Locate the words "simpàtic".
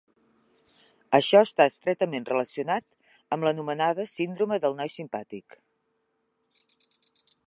4.95-5.59